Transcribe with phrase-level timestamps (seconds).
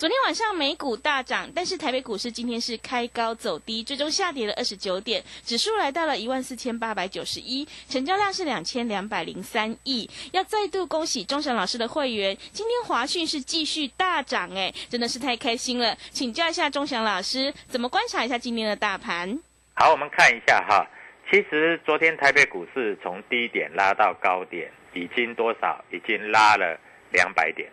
[0.00, 10.08] 昨天晚上美股大涨，但是台北股市今天是开高走低，最终下跌了二十九点，指数来到了一万四千八百九十一，成交量是两千两百零三亿。
[10.32, 15.94] 要再度恭喜钟祥老师的会员，今天华讯是继续大涨，哎，真的是太开心了。
[16.10, 19.38] 请教一下钟祥老师，怎么观察一下今天的大盘？
[19.74, 20.82] 好，我们看一下哈。
[21.30, 25.84] 其实昨天台北股市从低点拉到高点，已经多少？
[25.92, 26.80] 已经拉了
[27.12, 27.70] 两百点，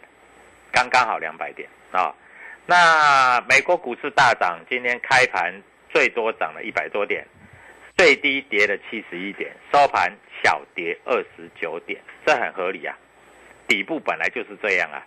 [0.73, 2.13] 刚刚好两百点啊。
[2.65, 5.53] 那美国股市大涨，今天开盘
[5.89, 7.25] 最多涨了一百多点，
[7.97, 10.11] 最低跌了七十一点，收盘
[10.43, 12.97] 小跌二十九点，这很合理啊。
[13.67, 14.99] 底部本来就是这样啊。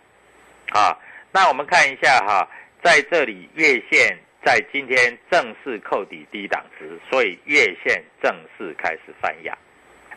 [0.72, 0.98] 啊，
[1.32, 2.48] 那我们看一下哈，
[2.82, 9.56] 在这里月线在今天正式扣底低档值，所以月线正式开始翻压。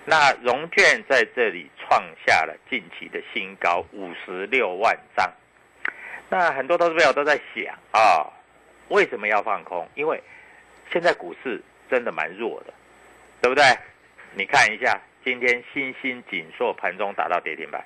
[0.05, 5.29] 那融券在这里创下了近期的新高，五十六万张。
[6.29, 8.25] 那很多投资朋友都在想啊，
[8.89, 9.87] 为什么要放空？
[9.95, 10.21] 因为
[10.91, 12.73] 现在股市真的蛮弱的，
[13.41, 13.63] 对不对？
[14.33, 17.83] 你看一下，今天新兴锦硕盘中打到跌停板，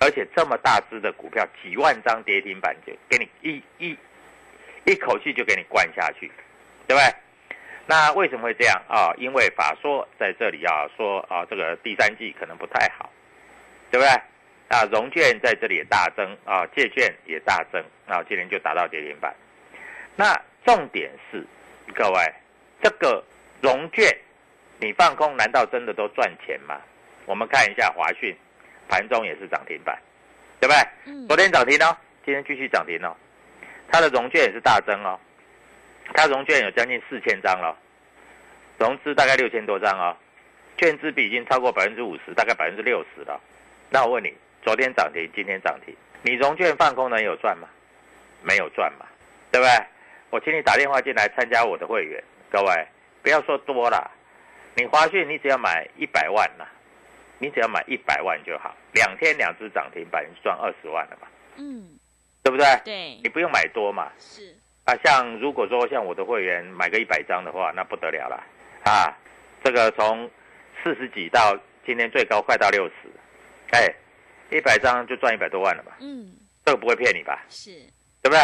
[0.00, 3.96] 而且这么大只的股票，几万张跌停板就给你一一
[4.84, 6.30] 一口气就给你灌下去，
[6.86, 7.14] 对不对？
[7.86, 9.12] 那为什么会这样啊？
[9.18, 13.10] 因为法说在这里啊说啊，这个第三季可能不太好，
[13.90, 14.22] 对不对？
[14.70, 19.34] 啊，融券在这里也大增啊，借券也大增啊，今天就达到跌停板。
[20.14, 20.32] 那
[20.64, 21.44] 重点是，
[21.92, 22.32] 各位，
[22.80, 23.22] 这个
[23.60, 24.16] 融券
[24.78, 26.80] 你放空，难道真的都赚钱吗？
[27.26, 28.32] 我们看一下华讯，
[28.88, 30.00] 盘中也是涨停板，
[30.60, 30.80] 对不对？
[31.06, 33.16] 嗯昨天涨停哦，今天继续涨停哦。
[33.90, 35.18] 它的融券也是大增哦，
[36.14, 37.76] 它融券有将近四千张了，
[38.78, 40.16] 融资大概六千多张哦，
[40.76, 43.40] 券资比已经超过百分之五十，大概百分之六十了。
[43.90, 44.32] 那我问你，
[44.62, 47.68] 昨天涨停，今天涨停，你融券放空能有赚吗？
[48.42, 49.06] 没有赚嘛，
[49.50, 49.86] 对不对？
[50.30, 52.86] 我请你打电话进来参加我的会员，各位
[53.22, 54.10] 不要说多了，
[54.74, 56.64] 你华讯你只要买一百万呐、
[57.38, 61.98] 你只要买一百万就好，两天两只涨停板，你就赚二十万了嘛，嗯，
[62.42, 62.66] 对不对？
[62.84, 68.42] 对你，不用买多嘛，是，啊，像如果说像我的会员买个一百张的话，那不得了了
[68.84, 69.16] 啊！
[69.62, 70.30] 这个从
[70.82, 71.54] 四十几到
[71.84, 72.94] 今天最高快到六十，
[73.72, 73.94] 哎，
[74.50, 76.32] 一百张就赚一百多万了吧，嗯，
[76.64, 77.42] 这个不会骗你吧？
[77.48, 77.70] 是，
[78.22, 78.38] 对不对？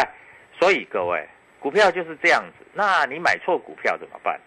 [0.59, 1.27] 所以各位，
[1.59, 2.65] 股票就是这样子。
[2.73, 4.39] 那你买错股票怎么办？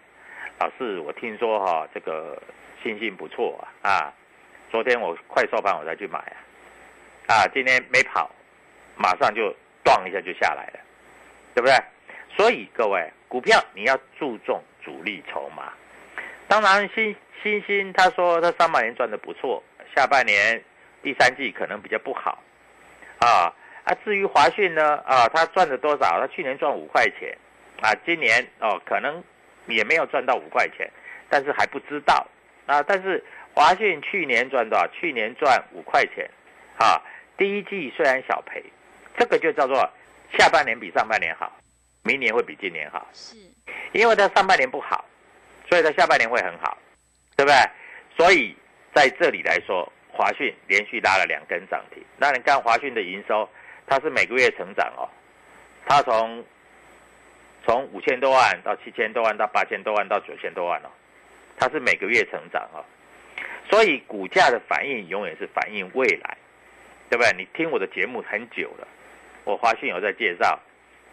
[0.59, 2.41] 老师，我听说哈、这个
[2.83, 4.13] 信心不错啊啊！
[4.69, 6.19] 昨天我快收盘我才去买
[7.27, 8.29] 啊，啊，今天没跑，
[8.95, 10.79] 马上就撞一下就下来了，
[11.55, 11.75] 对不对？
[12.37, 15.73] 所以各位，股票你要注重主力筹码。
[16.47, 19.63] 当然，新新星他说他上半年赚的不错，
[19.95, 20.63] 下半年
[21.01, 22.41] 第三季可能比较不好，
[23.19, 23.53] 啊
[23.83, 26.19] 啊，至于华讯呢，啊，他赚了多少？
[26.19, 27.35] 他去年赚五块钱，
[27.81, 29.23] 啊，今年哦可能
[29.67, 30.89] 也没有赚到五块钱，
[31.29, 32.27] 但是还不知道
[32.67, 32.83] 啊。
[32.83, 34.87] 但是华讯去年赚多少？
[34.89, 36.29] 去年赚五块钱，
[36.77, 37.01] 啊，
[37.37, 38.63] 第一季虽然小赔，
[39.17, 39.77] 这个就叫做
[40.37, 41.51] 下半年比上半年好，
[42.03, 43.35] 明年会比今年好，是，
[43.93, 45.03] 因为它上半年不好，
[45.67, 46.77] 所以它下半年会很好，
[47.35, 47.55] 对不对？
[48.15, 48.55] 所以
[48.93, 52.03] 在这里来说，华讯连续拉了两根涨停。
[52.17, 53.47] 那你看华讯的营收，
[53.87, 55.09] 它是每个月成长哦，
[55.85, 56.43] 它从
[57.65, 60.89] 从五千多万到七千多万到八千多万到九千多万哦，
[61.57, 62.83] 它是每个月成长哦。
[63.69, 66.37] 所以股价的反应永远是反映未来，
[67.09, 67.31] 对不对？
[67.37, 68.87] 你听我的节目很久了，
[69.45, 70.59] 我华讯有在介绍，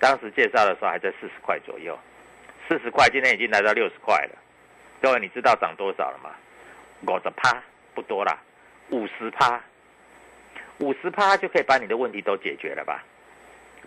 [0.00, 1.96] 当时介绍的时候还在四十块左右，
[2.68, 4.38] 四十块今天已经来到六十块了。
[5.00, 6.30] 各位，你知道涨多少了吗？
[7.06, 7.62] 我的趴
[7.94, 8.36] 不多啦，
[8.90, 9.60] 五十趴，
[10.78, 13.04] 五十趴就可以把你的问题都解决了吧？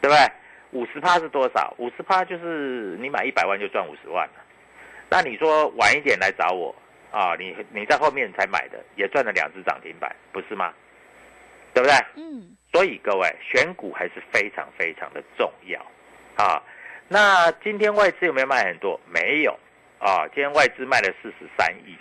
[0.02, 0.32] 对不对？
[0.72, 1.74] 五十趴是多少？
[1.78, 4.34] 五十趴就是你买一百万就赚五十万了。
[5.10, 6.74] 那你说晚一点来找我
[7.12, 7.36] 啊？
[7.38, 10.74] 你你在后面才买的，也赚了两只涨停板，不是吗？
[11.74, 11.96] 对不对？
[12.16, 15.80] 嗯，所以各位选股还是非常非常的重要
[16.36, 16.62] 啊。
[17.08, 19.00] 那今天外资有没有卖很多？
[19.06, 19.52] 没有
[20.00, 20.26] 啊。
[20.28, 21.98] 今天外资卖了四十三亿，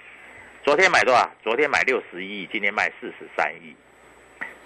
[0.62, 1.28] 昨天买多少？
[1.42, 3.74] 昨天买六十亿，今天卖四十三亿。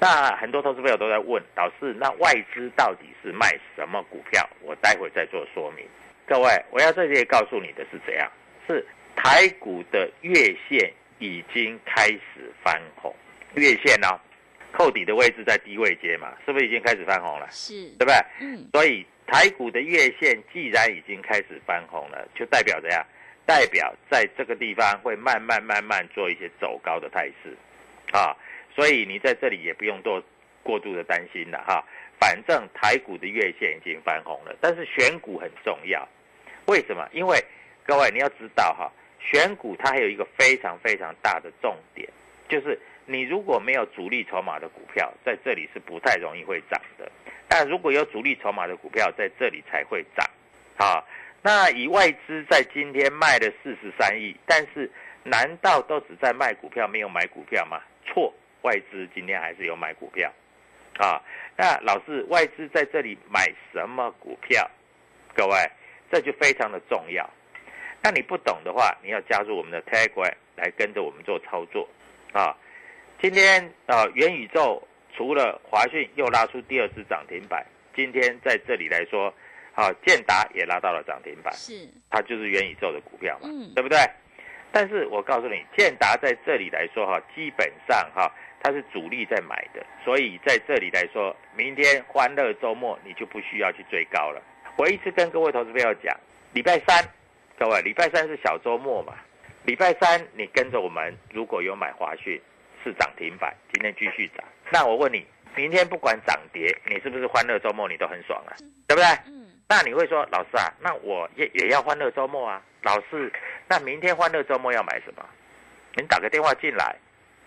[0.00, 4.46] 那很多投资朋友都在问老师，那外资到底是卖什么股票？
[4.60, 5.86] 我待会再做说明。
[6.26, 8.30] 各位，我要在这里告诉你的是怎样？
[8.66, 13.14] 是台股的月线已经开始翻红，
[13.54, 14.08] 月线呢、
[14.72, 17.46] 扣底的位置在低位阶嘛，是不是已经开始翻红了？
[17.52, 18.14] 是，对不对？
[18.40, 23.06] 嗯，所以台股的月线既然已经开始翻红了，就代表怎样？
[23.46, 27.56] 代表在这个地方会慢慢慢慢做一些走高的态势，
[28.12, 28.34] 啊，
[28.74, 30.22] 所以你在这里也不用多
[30.62, 31.84] 过度的担心了哈。
[32.18, 36.08] 反正台股的月线已经翻红了，但是选股很重要，
[36.66, 37.06] 为什么？
[37.12, 37.38] 因为
[37.84, 42.08] 各位你要知道哈，选股它还有一个非常非常大的重点，
[42.48, 47.10] 就是你如果没有主力筹码的股票，在这里是不太容易会涨的。
[47.46, 50.26] 但如果有主力筹码的股票，在这里才会涨。
[50.76, 51.04] 啊，
[51.46, 54.90] 那以外资在今天卖了四十三亿，但是
[55.22, 57.82] 难道都只在卖股票，没有买股票吗？
[58.06, 58.32] 错，
[58.62, 60.32] 外资今天还是有买股票。
[60.96, 61.20] 啊，
[61.54, 64.66] 那老师，外资在这里买什么股票？
[65.34, 65.70] 各位，
[66.10, 67.28] 这就非常的重要。
[68.02, 71.86] 那你不懂的话，你要加入我们的 Telegram 来跟着我们做操作
[72.32, 72.56] 啊。
[73.20, 74.82] 今天啊，元宇宙
[75.14, 79.34] 除了华讯又拉出第二次涨停板，今天在这里来说，
[79.74, 83.98] 啊，建达也拉到了涨停板，是，它就是元宇宙的股票嘛，嗯对不对？
[84.70, 94.42] 但是我告诉你，建达在这里来说哈，基本上哈，它是主力在买的，所以在这里来说，明天欢乐周末你就不需要去追高了。
[94.76, 96.16] 我一直跟各位投资朋友讲，
[96.52, 97.04] 礼拜三，
[97.56, 99.14] 各位礼拜三是小周末嘛，
[99.64, 102.40] 礼拜三你跟着我们，如果有买华讯
[102.82, 105.24] 是涨停板，今天继续涨，那我问你，
[105.54, 108.58] 明天不管涨跌，你是不是欢乐周末你都很爽啊？
[108.88, 109.06] 对不对？
[109.68, 112.62] 那你会说，老师啊，那我也也要欢乐周末啊。
[112.82, 113.32] 老师，
[113.66, 115.24] 那明天欢乐周末要买什么？
[115.94, 116.94] 您打个电话进来，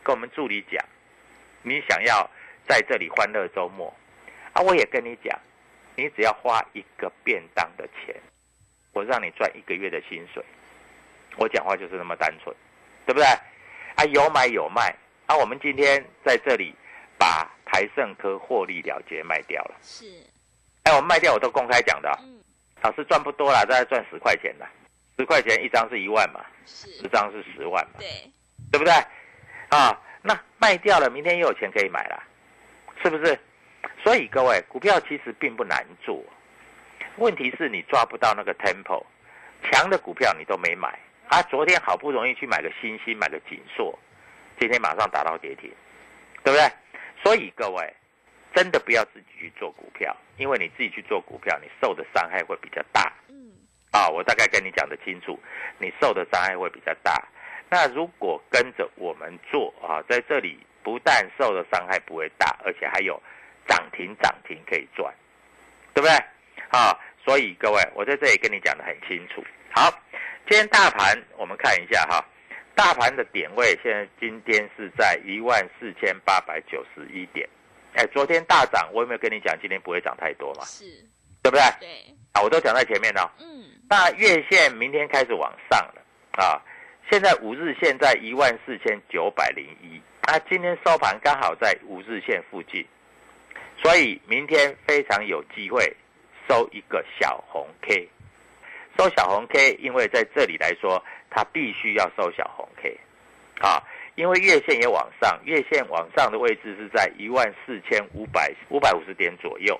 [0.03, 0.83] 跟我们助理讲，
[1.61, 2.27] 你想要
[2.67, 3.93] 在这里欢乐周末
[4.53, 5.39] 啊，我也跟你讲，
[5.95, 8.15] 你只要花一个便当的钱，
[8.93, 10.43] 我让你赚一个月的薪水。
[11.35, 12.55] 我讲话就是那么单纯，
[13.05, 13.25] 对不对？
[13.95, 14.95] 啊，有买有卖
[15.27, 15.37] 啊。
[15.37, 16.73] 我们今天在这里
[17.19, 19.75] 把台盛科获利了结卖掉了。
[19.83, 20.05] 是，
[20.87, 22.39] 哎，我们卖掉我都公开讲的啊、嗯，
[22.81, 24.65] 老师赚不多啦，大概赚十块钱啦，
[25.17, 28.07] 十块钱一张是一万嘛，十是，张是十万嘛，对，
[28.71, 28.93] 对不对？
[29.67, 32.23] 啊，那卖掉了，明天又有钱可以买了，
[33.03, 33.37] 是不是？
[34.01, 36.23] 所以各位，股票其实并不难做，
[37.17, 39.03] 问题是你抓不到那个 tempo，
[39.69, 41.41] 强的股票你都没买啊。
[41.43, 43.99] 昨天好不容易去买个新星，买个锦硕，
[44.57, 45.69] 今天马上打到跌停，
[46.45, 46.71] 对不对？
[47.21, 47.93] 所以各位，
[48.57, 53.13] 真的不要自己去做股票，因为你自己去做股票，你受的伤害会比较大。
[53.29, 53.53] 嗯，
[53.91, 55.39] 啊，我大概跟你讲的清楚，
[55.77, 57.23] 你受的伤害会比较大。
[57.69, 63.21] 那如果跟着我们做啊，在这里不但受的伤害不会大，而且还有
[63.67, 65.13] 涨停涨停可以赚，
[65.93, 66.17] 对不对？
[66.69, 69.45] 啊，所以各位，我在这里跟你讲的很清楚。
[69.75, 69.91] 好，
[70.49, 72.25] 今天大盘我们看一下哈，
[72.73, 77.47] 大盘的点位现在今天是在一万四千八百九十一点。
[77.97, 80.63] 哎，昨天大涨，我有没有跟你讲今天不会涨太多嘛？
[80.65, 80.85] 是，
[81.41, 81.61] 对不对？
[81.79, 83.33] 对，啊，我都讲在前面了。
[83.39, 86.61] 嗯，那月线明天开始往上了啊，
[87.09, 92.85] 现在五日线在一万四千九百零一，那，今天收盘刚好在五日线附近，
[93.81, 95.91] 所以明天非常有机会
[96.47, 98.07] 收一个小红 K，
[98.95, 102.95] 收小红 K，因为在这里来说，它必须要收小红 K，
[103.59, 103.81] 啊，
[104.17, 109.79] 因为月线也往上，月线往上的位置是在一万四千五百五百五十点左右，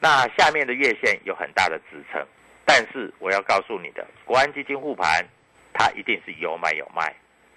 [0.00, 2.20] 那下面的月线有很大的支撑。
[2.64, 5.24] 但是我要告诉你的，国安基金护盘，
[5.72, 7.14] 它一定是有买有卖，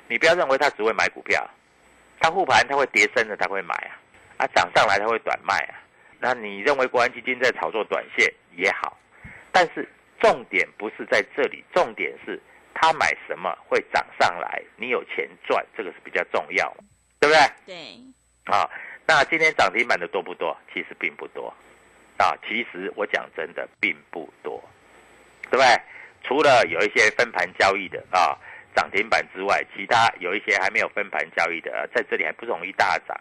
[0.08, 1.50] 你不要认为它只会买股票，
[2.20, 3.98] 它护盘它会跌升的，它会买啊，
[4.38, 5.82] 啊涨上来它会短卖啊。
[6.20, 8.96] 那你认为国安基金在炒作短线也好，
[9.52, 9.90] 但是
[10.22, 12.40] 重点不是在这里，重点是
[12.74, 16.76] 它买什么会涨上来，你有钱赚，这个是比较重要，
[17.20, 17.42] 对不对？
[17.66, 18.70] 对，啊，
[19.08, 20.58] 那今天涨停板的多不多？
[20.74, 21.54] 其实并不多，
[22.18, 24.64] 啊，其实我讲真的并不多。
[25.52, 25.66] 对不对？
[26.24, 28.34] 除了有一些分盘交易的啊
[28.74, 33.16] 涨停板之外，其他有一些还没有分盘交易的，在这里还不容易大涨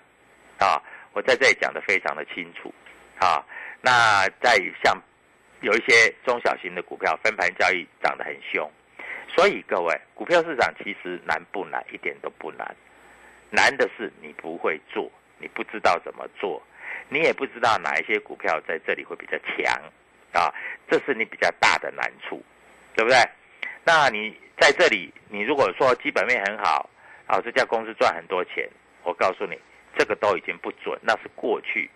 [0.56, 0.80] 啊。
[1.12, 2.72] 我在这里讲的非常的清楚
[3.18, 3.44] 啊。
[3.82, 4.96] 那在像
[5.60, 8.70] 有一些中小型的股票分盘交易涨得很凶，
[9.34, 11.84] 所以各位，股票市场其实难不难？
[11.92, 12.76] 一点都不难，
[13.50, 16.62] 难的是你不会做，你不知道怎么做，
[17.08, 19.82] 你也不知道哪一些股票在这里会比较强。
[20.32, 20.48] 啊，
[20.88, 22.42] 这是你比较大的难处，
[22.94, 23.18] 对不对？
[23.84, 26.88] 那你在这里，你如果说基本面很好，
[27.26, 28.66] 啊，这家公司赚很多钱，
[29.02, 29.58] 我告诉你，
[29.94, 31.90] 这个都已经不准，那是过去。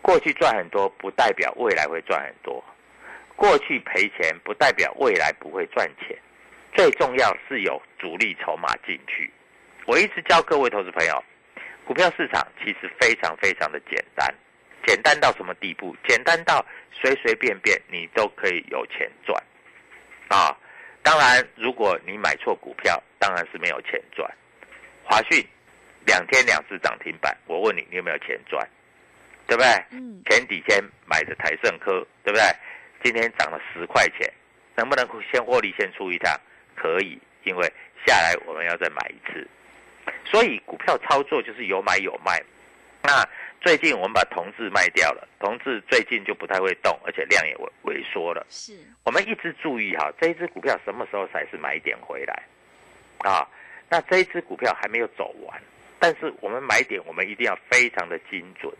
[0.00, 2.62] 过去赚很多，不代表未来会赚很多；
[3.34, 6.16] 过去赔钱，不代表未来不会赚钱。
[6.74, 9.30] 最重要是有主力筹码进去。
[9.86, 11.24] 我一直教各位投资朋友，
[11.84, 14.32] 股票市场其实非常非常的简单。
[14.86, 15.94] 简单到什么地步？
[16.06, 19.42] 简单到随随便便你都可以有钱赚，
[20.28, 20.56] 啊！
[21.02, 24.30] 当然，如果你买错股票，当然是没有钱赚。
[25.04, 25.44] 华讯
[26.06, 28.66] 两天两次涨停板，我问你，你有没有钱赚？
[29.46, 29.70] 对不对？
[29.90, 30.22] 嗯。
[30.30, 32.42] 前几天买的台盛科，对不对？
[33.02, 34.30] 今天涨了十块钱，
[34.76, 36.34] 能不能先获利先出一趟？
[36.78, 37.72] 可以，因为
[38.06, 39.46] 下来我们要再买一次。
[40.24, 42.40] 所以股票操作就是有买有卖，
[43.02, 43.28] 那。
[43.60, 48.46] 最近我们把同志卖掉了，同志最近就不太会动，而且量也萎萎缩了。
[48.48, 52.44] 是，我们一直注意哈，这一只股票什么时候才是买点回来？
[53.18, 53.44] 啊，
[53.90, 55.60] 那这一只股票还没有走完，
[55.98, 58.72] 但是我们买点我们一定要非常的精准，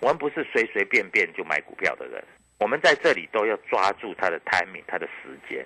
[0.00, 2.24] 我们不是随随便便就买股票的人，
[2.60, 5.62] 我们在这里都要抓住它的 timing，它的时间。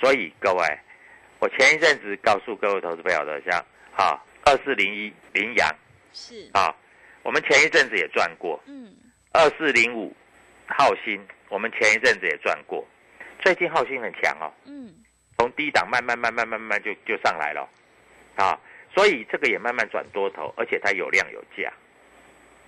[0.00, 0.78] 所以各位，
[1.38, 3.64] 我前一阵子告诉各位投资朋友的，像
[3.94, 5.68] 啊二四零一羚羊
[6.12, 6.50] 是。
[6.54, 6.74] 啊。
[7.22, 8.96] 我们前一阵子也赚过，嗯，
[9.32, 10.16] 二四零五，
[10.66, 12.82] 浩鑫，我们前一阵子也赚过，
[13.40, 14.90] 最近浩鑫很强哦，嗯，
[15.36, 17.68] 从低档慢慢慢慢慢慢就就上来了，
[18.36, 18.58] 啊，
[18.94, 21.70] 所以这个也慢慢转多头，而且它有量有价，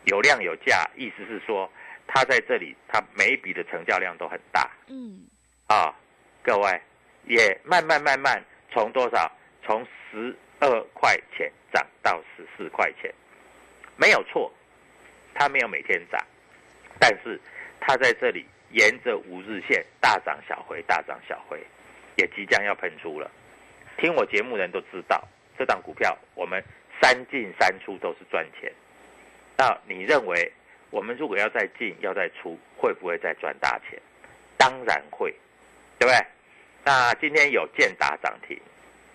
[0.05, 1.69] 有量有价，意思是说
[2.07, 5.25] 它在这里，它每一笔的成交量都很大，嗯，
[5.67, 5.97] 啊，
[6.43, 6.79] 各位
[7.25, 9.31] 也慢慢慢慢从多少，
[9.65, 13.13] 从十二块钱涨到十四块钱。
[13.97, 14.53] 没有错，
[15.35, 16.21] 它没有每天涨，
[16.99, 17.41] 但是
[17.81, 21.61] 它在这里沿着五日线大涨小回，大涨小回，
[22.17, 23.31] 也即将要喷出了。
[23.99, 25.23] 听我节目人都知道，
[25.59, 26.63] 这档股票我们
[27.01, 28.73] 三进三出都是赚钱。
[29.57, 30.53] 那你认为
[30.91, 34.01] 我们如果要再进要再出，会不会再赚大钱？
[34.57, 35.31] 当然会，
[35.99, 36.27] 对不对？
[36.85, 38.61] 那今天有建达涨停，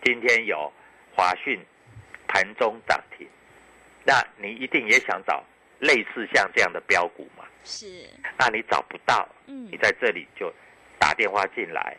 [0.03, 0.71] 今天有
[1.15, 1.59] 华讯
[2.27, 3.27] 盘中涨停。
[4.03, 5.43] 那你一定也想找
[5.79, 7.43] 类似像这样的标股嘛？
[7.65, 8.09] 是。
[8.37, 10.53] 那你找不到，嗯，你在这里就
[10.97, 11.97] 打电话进来，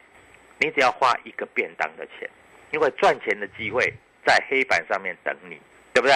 [0.58, 2.28] 你只要花一个便当的钱，
[2.70, 3.92] 因为赚钱的机会
[4.25, 5.60] 在黑板上面等你，
[5.92, 6.14] 对不对？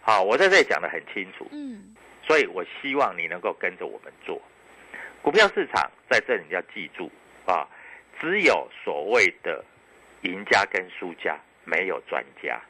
[0.00, 1.94] 好，我在这里讲的很清楚，嗯，
[2.26, 4.40] 所以我希望你能够跟着我们做
[5.20, 7.10] 股票市场，在这里你要记住
[7.44, 7.68] 啊，
[8.20, 9.64] 只有所谓的
[10.22, 12.60] 赢家跟输家，没有专家，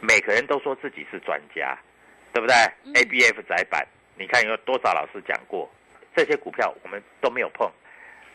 [0.00, 1.78] 每个人都说自己是专家。
[2.32, 2.54] 对不对
[3.00, 5.66] ？A B F 窄板，你看有多少老师讲过？
[6.14, 7.66] 这些股票我们都没有碰。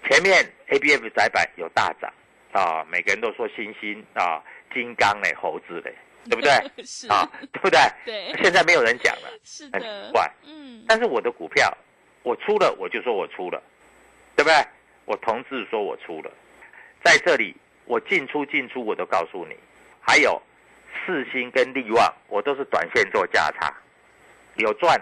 [0.09, 2.11] 前面 A B F 窄板有大涨
[2.51, 4.41] 啊，每个人都说星星啊、
[4.73, 5.93] 金刚嘞、猴子嘞，
[6.27, 6.51] 对不对？
[6.83, 7.79] 是啊，对不对？
[8.03, 8.33] 对。
[8.41, 10.27] 现在没有人讲了， 是很奇怪。
[10.47, 10.83] 嗯。
[10.87, 11.71] 但是我的股票，
[12.23, 13.61] 我出了我就说我出了，
[14.35, 14.55] 对不对？
[15.05, 16.31] 我同志说我出了，
[17.03, 17.55] 在这里
[17.85, 19.55] 我进出进出我都告诉你，
[19.99, 20.41] 还有
[21.05, 23.73] 四星跟利旺，我都是短线做价差。
[24.55, 24.99] 有赚，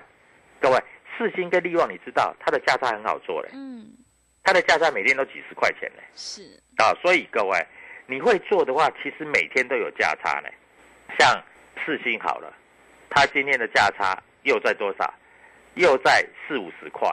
[0.59, 0.83] 各位，
[1.17, 3.87] 四星跟利旺，你知道它的价差很好做嘞，嗯，
[4.43, 6.41] 它的价差每天都几十块钱嘞，是
[6.77, 7.67] 啊，所以各位，
[8.05, 10.49] 你会做的话，其实每天都有价差呢。
[11.17, 11.43] 像
[11.83, 12.53] 四星好了，
[13.09, 15.13] 它今天的价差又在多少？
[15.75, 17.09] 又在四五十块，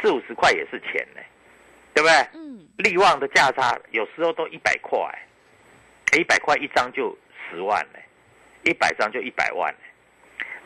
[0.00, 1.20] 四五十块也是钱呢，
[1.94, 2.14] 对不对？
[2.34, 4.98] 嗯，利旺的价差有时候都一百块，
[6.18, 7.16] 一百块一张就
[7.48, 7.98] 十万呢，
[8.64, 9.72] 一百张就一百万。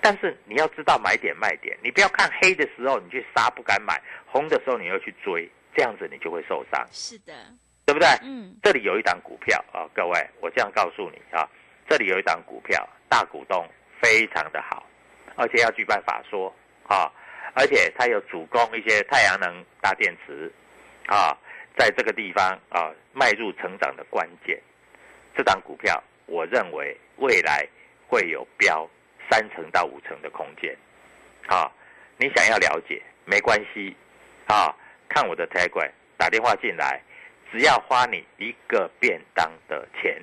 [0.00, 7.34] 但是你要知道买点卖点，你不要看黑的时候你去杀不敢买，红的时候你又去追，这样子你就会受伤，是的，
[7.84, 8.08] 对不对？
[8.22, 11.46] 嗯，这里有一档股票啊，各位，我这样告诉你啊，
[11.88, 13.68] 这里有一档股票，大股东
[14.00, 14.86] 非常的好，
[15.34, 16.54] 而且要举办法说
[16.86, 17.10] 啊，
[17.54, 20.50] 而且它有主攻一些太阳能大电池
[21.08, 21.36] 啊，
[21.76, 24.60] 在这个地方啊迈入成长的关键，
[25.36, 27.66] 这档股票我认为未来
[28.06, 28.88] 会有标
[29.28, 30.76] 三成到五成的空间，
[31.48, 31.68] 啊，
[32.18, 33.96] 你想要了解没关系，
[34.46, 34.72] 啊，
[35.08, 37.02] 看我的 t a g 打电话进来。
[37.50, 40.20] 只要花你一个便当的钱，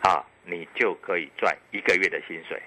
[0.00, 2.58] 啊，你就可以赚一个月的薪水。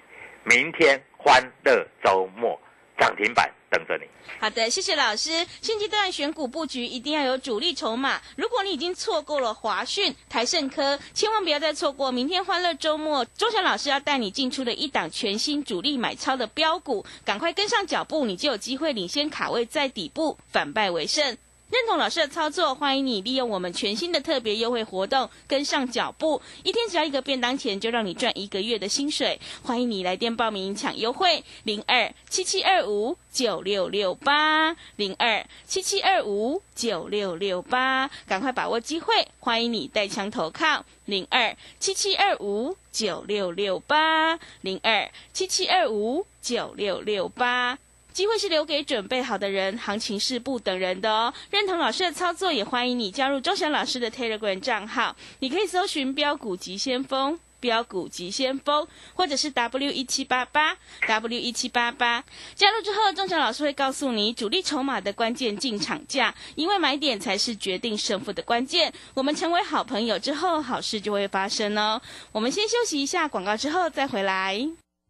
[0.44, 2.56] 明天欢乐周末
[3.00, 4.04] 涨停板等着你。
[4.38, 5.46] 好的，谢谢老师。
[5.62, 8.20] 现阶段选股布局一定要有主力筹码。
[8.36, 21.36] 如果你已经错过了华讯、台盛科，千万不要再错过明天欢乐周末，钟祥老师要带你进出的一档全新主力买超的标股，赶快跟上脚步，你就有机会领先卡位在底部，反败为胜。
[21.70, 29.40] 认同老师的操作，欢迎你利用我们全新的特别优惠活动，跟上脚步，一天只要一个便当钱，就让你赚一个月的薪水。
[29.62, 34.76] 欢迎你来电报名抢优惠，零二七七二五九六六八。
[34.96, 40.84] 零二七七二五九六六八，赶快把握机会，欢迎你带枪投靠。
[41.04, 44.36] 零二七七二五九六六八。
[44.62, 47.78] 零二七七二五九六六八。
[48.12, 51.32] 机会是留给准备好的人，行情是不等人的哦。
[51.50, 55.14] 认同老师的操作，也欢迎你加入周翔老师的 Telegram 账号。
[55.38, 60.76] 你可以搜寻“标股急先锋”、“标股急先锋”，或者是 W 一七八八
[61.06, 62.24] W 一七八八。
[62.54, 68.92] 加入之后，钟祥老师会告诉你主力筹码的关键进场价，因为买点才是决定胜负的关键。
[69.14, 72.00] 我们成为好朋友之后，好事就会发生哦。
[72.32, 74.68] 我们先休息一下广告，之后再回来。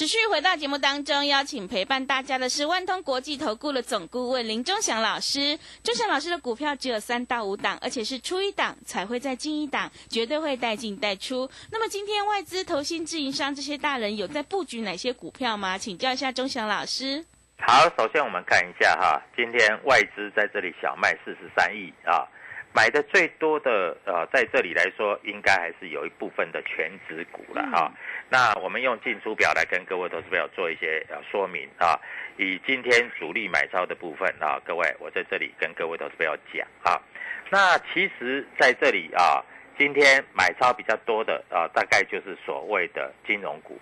[0.00, 5.58] 持续回到节目当中，邀请陪伴大家的是万通国际投顾的总顾问林忠祥老师。
[5.84, 11.50] 忠祥老师的股票只有三到五档，而且是出一档才会再进一档，绝对会带进带出。
[11.70, 15.76] 那么今天外资、投信、自营商这些大人有在布局哪些股票吗？
[15.76, 17.22] 请教一下忠祥老师。
[17.58, 22.24] 好，首先我们看一下哈，今天外资在这里小卖四十三亿啊，
[22.72, 27.92] 买的最多的呃，在这里来说，应该还是有一部分的全指股了哈。
[28.28, 31.98] 那我们用进出表来跟各位投资朋友做一些呃说明啊。
[32.36, 37.00] 以今天主力买超的部分啊，各位我在这里跟各位投资朋友讲啊。
[37.50, 39.42] 那其实在这里啊，
[39.76, 43.78] 今天买超比较多的啊，大概就是所谓的金融股，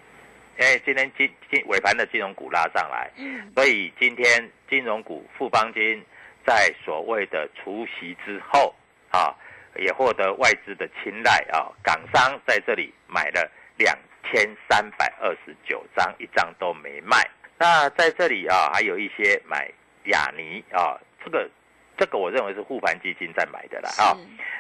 [0.59, 3.11] 因为今天金金尾盘的金融股拉上来，
[3.55, 6.03] 所以今天金融股富邦金
[6.49, 8.75] 在所谓的除夕之后
[9.11, 9.37] 啊，
[9.77, 13.95] 也获得外资的青睐啊，港商在这里买了两。
[14.31, 17.17] 千三百二十九张，一张都没卖。
[17.57, 19.73] 那在这里啊，还有一些买
[20.11, 21.49] 亚尼啊，这个
[21.97, 24.13] 这个我认为是护盘基金在买的啦啊。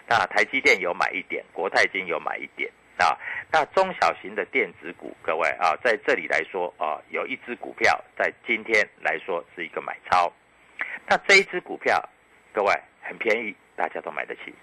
[0.07, 3.15] 那台积电有买一点，国泰金有买一点啊。
[3.53, 10.33] 那中小型的电子股，各位啊，在这里来说啊，有一只股票在今天来说是一个买超。
[11.09, 12.07] 那这一只股票，
[12.53, 14.55] 各位很便宜，大家都买得起，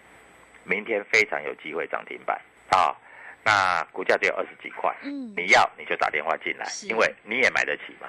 [0.64, 2.96] 明天非常有机会涨停板啊。
[3.44, 8.08] 那股价只有二十几块，嗯，你要你就打电话进来，因为你也买得起嘛，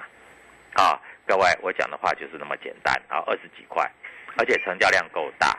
[0.73, 3.87] 啊，各位，我讲的话就是那么简单啊，二十几块，
[4.37, 5.49] 而且成交量够大，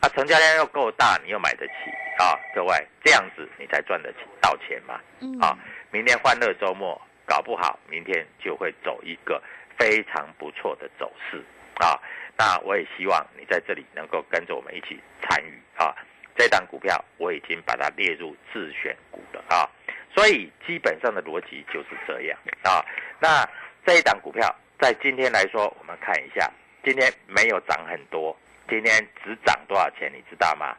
[0.00, 1.74] 啊，成交量又够大，你又买得起
[2.18, 5.56] 啊，各位，这样子你才赚得起到钱嘛，嗯，啊，
[5.90, 9.42] 明天欢乐周末，搞不好明天就会走一个
[9.78, 11.42] 非常不错的走势
[11.76, 12.00] 啊，
[12.36, 15.94] 那我也希望你在这里能够跟着我们一起参与啊。
[16.36, 19.68] 这档股票我已经把它列入自选股了啊，
[20.14, 22.84] 所以基本上的逻辑就是这样啊。
[23.20, 23.48] 那
[23.86, 26.50] 这一档股票在今天来说，我们看一下，
[26.84, 28.36] 今天没有涨很多，
[28.68, 30.12] 今天只涨多少钱？
[30.14, 30.76] 你知道吗？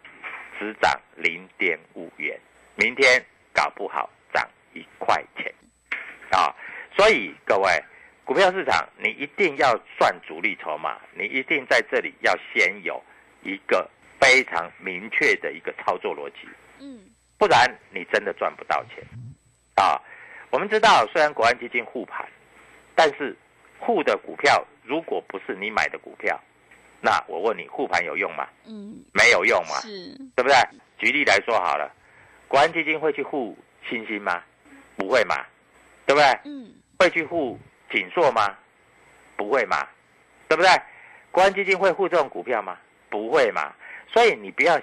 [0.60, 2.39] 只涨零点五元，
[2.75, 5.51] 明天搞不好涨一块钱
[6.31, 6.53] 啊。
[6.95, 7.83] 所以各位，
[8.27, 13.01] 股票市场你一定要算主力筹码，你一定在这里要先有
[13.41, 13.89] 一个。
[14.19, 17.01] 非常明确的一个操作逻辑，嗯，
[17.37, 19.03] 不然你真的赚不到钱，
[19.75, 20.01] 啊，
[20.49, 22.27] 我们知道，虽然国安基金护盘，
[22.95, 23.37] 但是
[23.79, 26.37] 护的股票如果不是你买的股票，
[26.99, 28.47] 那我问你，护盘有用吗？
[28.65, 30.55] 嗯，没有用嘛，是，对不对？
[30.97, 31.93] 举例来说好了，
[32.47, 33.55] 国安基金会去护
[33.87, 34.41] 星星吗？
[34.95, 35.45] 不会嘛，
[36.07, 36.25] 对不对？
[36.45, 37.57] 嗯，会去护
[37.91, 38.56] 锦硕吗？
[39.36, 39.88] 不会嘛，
[40.47, 40.69] 对不对？
[41.32, 42.78] 国安基金会护这种股票吗？
[43.10, 43.73] 不会嘛。
[44.12, 44.78] 所以你不要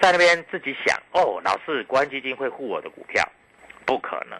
[0.00, 3.22] 在那边自己想哦，老是国安基金会护我的股票，
[3.84, 4.38] 不可能。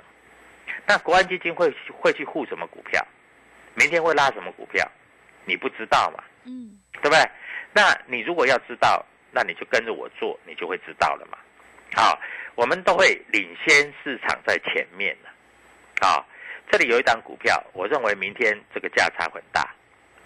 [0.86, 3.04] 那国安基金会会去护什么股票？
[3.74, 4.88] 明天会拉什么股票？
[5.44, 7.18] 你不知道嘛，嗯，对不对？
[7.72, 11.38] 那你如果要知道，那你就跟着我做，你就会知道了嘛。
[11.94, 12.18] 好，
[12.54, 15.28] 我们都会领先市场在前面的。
[16.06, 16.26] 好，
[16.70, 19.62] 这里有一档股票，我认为明天这个价差很大。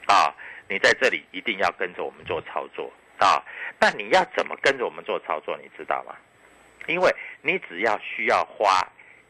[0.06, 0.34] 啊，
[0.68, 3.42] 你在这里一定要跟着我们做操作啊。
[3.78, 5.56] 那你要怎么跟着我们做操作？
[5.58, 6.14] 你知道吗？
[6.88, 8.84] 因为你只要需要花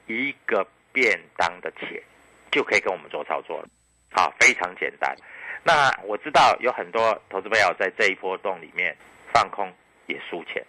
[0.06, 2.02] 一个便当的钱，
[2.50, 3.68] 就可以跟我们做操作了。
[4.10, 5.14] 好，非常简单。
[5.62, 8.96] 那我知道有很多投资朋友在这一波动里面
[9.32, 9.70] 放空
[10.06, 10.64] 也输钱。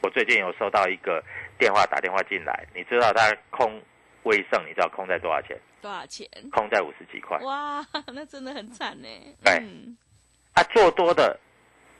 [0.00, 1.22] 我最近有收到一个
[1.58, 3.82] 电话打电话进来，你知道他空
[4.22, 5.58] 威盛，你知道空在多少钱？
[5.80, 6.28] 多少钱？
[6.52, 7.38] 空在五十几块。
[7.38, 9.08] 哇，那真的很惨呢。
[9.44, 9.96] 对嗯，
[10.54, 11.38] 啊，做多的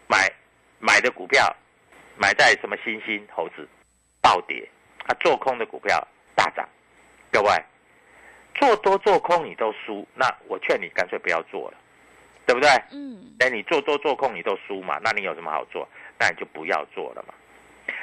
[0.08, 0.30] 买
[0.78, 1.54] 买的股票
[2.16, 3.68] 买在什么新兴猴子
[4.20, 4.68] 暴跌，
[5.06, 6.68] 啊，做空的股票大涨。
[7.30, 7.50] 各位，
[8.54, 11.76] 做多做空你都输，那我劝你干脆不要做了，
[12.46, 12.68] 对不对？
[12.90, 15.88] 嗯，哎，你做多做空你都输嘛，那你有什么好做？
[16.18, 17.34] 那你就不要做了嘛。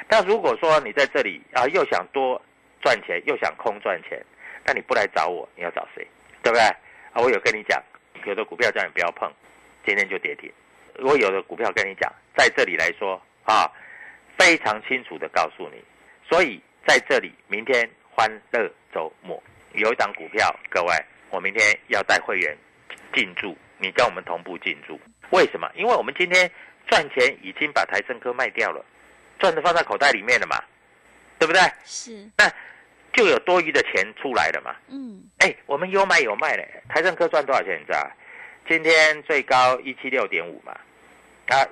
[0.08, 2.40] 那如果说你在这里啊，又想多
[2.80, 4.24] 赚钱，又想空赚钱，
[4.66, 6.06] 那你不来找我，你要找谁？
[6.42, 6.60] 对不对？
[7.12, 7.82] 啊，我有跟你讲，
[8.24, 9.32] 有的股票叫你不要碰，
[9.86, 10.52] 今天就跌停。
[10.98, 13.70] 我有的股票跟你讲，在这里来说啊，
[14.38, 15.82] 非常清楚的告诉你，
[16.28, 19.40] 所以在这里明天欢乐周末
[19.72, 20.92] 有一档股票，各位，
[21.30, 22.56] 我明天要带会员
[23.14, 24.98] 进驻，你跟我们同步进驻。
[25.30, 25.70] 为什么？
[25.74, 26.50] 因为我们今天
[26.86, 28.84] 赚钱已经把台政科卖掉了，
[29.38, 30.56] 赚的放在口袋里面了嘛，
[31.38, 31.60] 对不对？
[31.84, 32.50] 是，那
[33.16, 34.76] 就有多余的钱出来了嘛。
[34.88, 36.68] 嗯，哎，我们有买有卖嘞。
[36.88, 37.80] 台政科赚多少钱？
[37.80, 38.08] 你知道？
[38.68, 40.72] 今天最高一七六点五嘛，
[41.48, 41.66] 啊，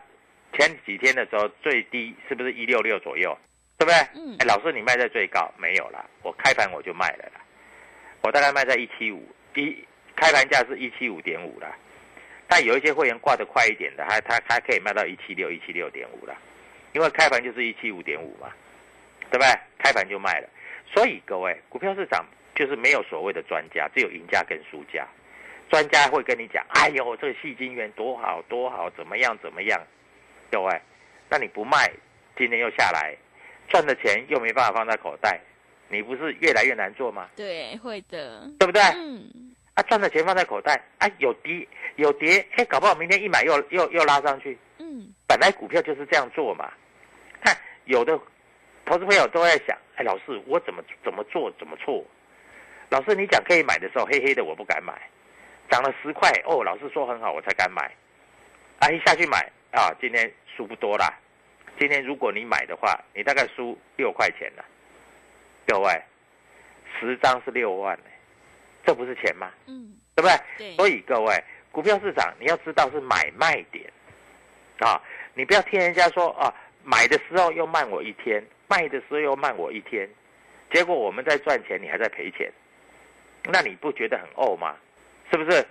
[0.57, 3.37] 前几天的时候最低是不是一六六左右？
[3.77, 3.95] 对不对？
[4.15, 7.41] 嗯哎，老师你卖在最高没有啦，我开盘我就卖了啦，
[8.23, 9.85] 我大概卖在一七五，一
[10.17, 11.77] 开盘价是一七五点五啦。
[12.47, 16.37] 但有一些会员挂得快一点的，他他他可以卖到一七六一七六点五了，
[16.93, 18.49] 因为开盘就是一七五点五嘛，
[19.31, 19.49] 对不对？
[19.79, 20.49] 开盘就卖了。
[20.95, 25.05] 所以各位，股票市场就是没有所谓的专家，只有赢家跟输家。
[25.69, 29.81] 专家会跟你讲：“哎呦，这个戏金元多好多好，怎么样怎么样。”
[30.53, 30.81] 各位，
[31.29, 31.91] 那你不卖，
[32.37, 33.17] 今天又下来，
[33.69, 35.41] 赚的钱又没办法放在口袋，
[35.89, 37.29] 你不是越来越难做吗？
[37.35, 38.49] 对，会的。
[38.59, 38.81] 对不对？
[38.95, 39.29] 嗯，
[39.75, 44.57] 啊，赚的钱放在口袋，啊，有跌有跌，哎，搞不好明天一买又又又拉上去。
[44.79, 46.71] 嗯，本来股票就是这样做嘛。
[47.43, 48.17] 看有的
[48.85, 52.05] 投资朋友都在想，哎，老师我怎么怎么做怎么错？
[52.91, 54.93] 老师你讲可以买的时候，黑黑的我不敢买，
[55.71, 57.91] 涨了十块哦，老师说很好我才敢买，
[58.81, 61.13] 啊一下去买啊，今天输不多啦。
[61.79, 64.65] 今天如果你买的话，你大概输六块钱了。
[65.67, 66.03] 各位，
[67.01, 68.05] 十张是六万呢，
[68.85, 69.51] 这不是钱吗？
[69.67, 70.39] 嗯，对不对？
[70.59, 71.43] 对，所以各位，
[71.73, 73.91] 股票市场你要知道是买卖点
[74.81, 75.01] 啊，
[75.33, 80.09] 你不要听人家说啊，买的时候又慢我一天，卖的时候又慢我一天，
[80.73, 82.51] 结果我们在赚钱，你还在赔钱，
[83.45, 84.77] 那你不觉得很怄吗？
[85.31, 85.65] 是不是？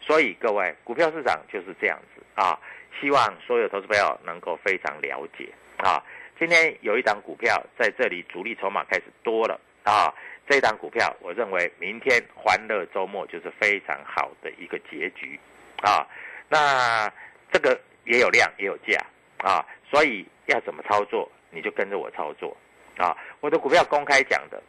[0.00, 2.58] 所以各位，股票市场就是这样子啊，
[3.00, 6.02] 希望所有投资朋友能够非常了解啊。
[6.38, 10.12] 今天有一档股票在这里，主力筹码开始多了啊。
[10.48, 15.38] 这一档股票，我认为明天欢乐周末就是非常好的一个结局
[15.82, 16.04] 啊。
[16.48, 17.12] 那
[17.52, 18.98] 这个也有量也有价
[19.38, 22.56] 啊，所以要怎么操作，你就跟着我操作
[22.96, 23.16] 啊。
[23.40, 24.62] 我的股票公开讲的，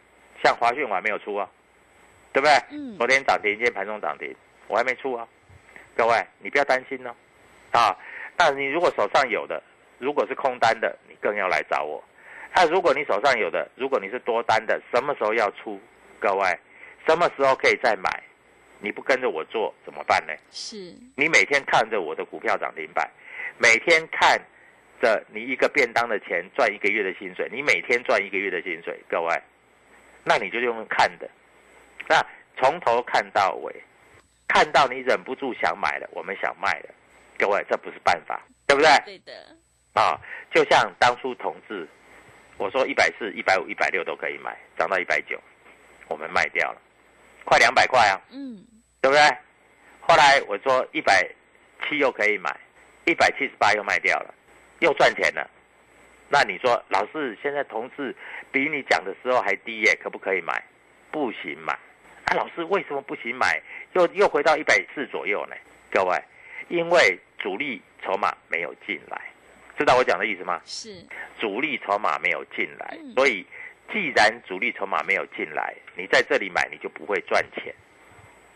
[0.43, 1.49] 像华讯我还没有出啊，
[2.33, 2.53] 对不对？
[2.71, 4.35] 嗯昨天涨停，今天盘中涨停，
[4.67, 5.27] 我还没出啊。
[5.95, 7.13] 各位，你不要担心哦。
[7.71, 7.97] 啊，
[8.37, 9.61] 那你如果手上有的，
[9.97, 12.03] 如果是空单的，你更要来找我。
[12.53, 15.79] 那、如果你手上有的，如果你是多单的，什么时候要出？
[16.19, 16.59] 各位，
[17.07, 18.09] 什么时候可以再买？
[18.79, 20.33] 你不跟着我做怎么办呢？
[20.49, 23.09] 是，你每天看着我的股票涨停板，
[23.57, 24.39] 每天看
[25.01, 29.41] 着你一个便当的钱赚一个月的薪水，你每天赚一个月的薪水，各位，
[30.23, 31.29] 那你就用看的，
[32.07, 32.23] 那
[32.57, 33.75] 从头看到尾，
[34.47, 36.89] 看到你忍不住想买了，我们想卖了，
[37.37, 38.89] 各位，这不是办法，对不对？
[39.05, 39.55] 对的，
[39.93, 40.19] 啊，
[40.53, 41.87] 就像当初同志，
[42.57, 45.41] 我说一百四、一百五、一百六都可以买，涨到一百九，
[46.07, 46.81] 我们卖掉了，
[47.43, 48.63] 快两百块啊，嗯，
[49.01, 49.21] 对不对？
[50.01, 51.27] 后来我说一百
[51.87, 52.55] 七又可以买，
[53.05, 54.33] 一百七十八又卖掉了，
[54.81, 55.49] 又赚钱了。
[56.27, 58.15] 那你说，老师现在同事
[58.51, 60.63] 比你讲的时候还低耶，可不可以买？
[61.11, 61.73] 不行买。
[62.25, 63.61] 啊，老师为什么不行买？
[63.93, 65.55] 又又回到一百四左右呢？
[65.91, 66.17] 各位，
[66.69, 69.21] 因为主力筹码没有进来，
[69.77, 70.61] 知道我讲的意思吗？
[70.63, 71.05] 是，
[71.37, 73.45] 主力筹码没有进来，嗯所以
[73.91, 77.75] 既然主力筹码没有进来，你在这里买你就不会赚钱，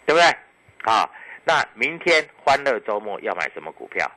[0.05, 0.23] 对不对？
[0.83, 1.11] 好，
[1.43, 4.09] 那明天欢乐周末要买什么股票？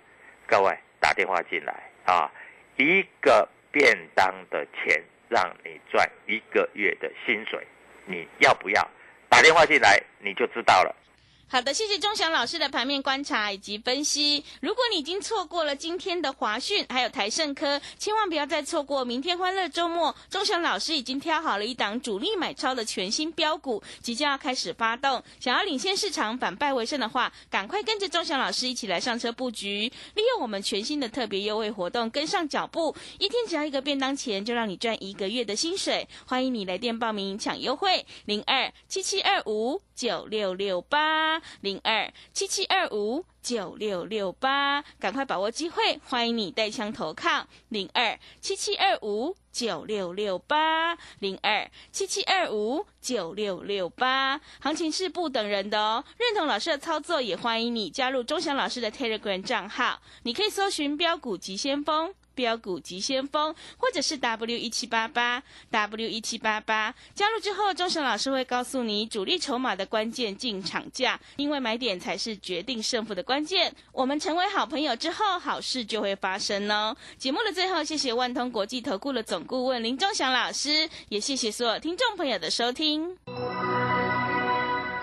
[0.49, 1.75] 各位打电话进来
[2.07, 2.33] 啊，
[2.77, 7.65] 一个便当的钱让你赚一个月的薪水，
[8.07, 8.89] 你要不要？
[9.29, 10.97] 打电话进来你就知道了。
[11.51, 14.45] 好的，谢谢钟祥老师的盘面观察以及分析。
[14.61, 20.15] 如果你已经错过了今天的华讯，还有台盛科，千万不要再错过明天欢乐周末。
[20.29, 25.25] 钟祥老师已经挑好了一档主力买超的全新标股，即将要开始发动。
[25.41, 36.07] 想要领先市场、反败为胜的话，赶快跟着钟祥老师一起来上车布局，利用我们全新的特别优惠活动，跟上脚步，一天只要一个便当钱，就让你赚一个月的薪水。
[36.27, 56.05] 欢迎你来电报名抢优惠，零二七七二五九六六八零二七七二五九六六八，赶快把握机会，欢迎你带枪投靠零二七七二五九六六八零二七七二五九六六八，行情是不等人的哦。
[56.17, 62.15] 认同老师的操作，也欢迎你加入钟祥老师的 Telegram 账号，你可以搜寻标股急先锋。
[62.39, 73.75] 标股急先锋，或者是 W 一七八八 W 一七八八，加入之后，钟神老师会告诉你主力筹码的关键进场价，因为买点才是决定胜负的关键。
[73.91, 76.97] 我们成为好朋友之后，好事就会发生哦。
[77.17, 83.17] 节目的最后，谢谢万通国际投顾的总顾问林钟祥老师，也谢谢所有听众朋友的收听。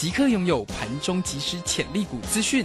[0.00, 2.64] 即刻拥有盘中即时潜力股资讯。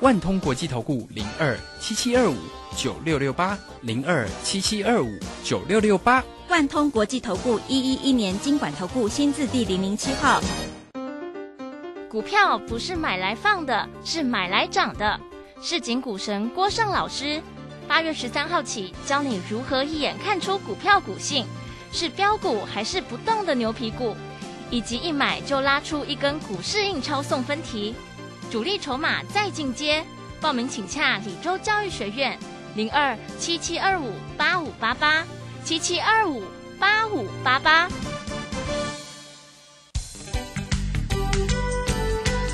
[0.00, 2.34] 万通国际投顾零二七七二五
[2.76, 5.08] 九六六八零二七七二五
[5.44, 6.24] 九六六八。
[6.48, 10.42] 万通国际投顾一一一年经管投顾新字第零零七号。
[12.10, 15.20] 股票不是买来放的，是买来涨的。
[15.62, 17.40] 市井股神郭胜老师，
[17.86, 21.46] 八月十三号起教你如何一眼看出股票股性，
[21.92, 24.16] 是标股还是不动的牛皮股，
[24.72, 27.94] 以及一买就拉出一根股市印钞送分题，
[28.50, 30.02] 主力筹码再进阶。
[30.40, 32.36] 报名请洽李州教育学院
[32.74, 35.24] 零二七七二五八五八八
[35.62, 36.42] 七七二五
[36.80, 37.86] 八五八八。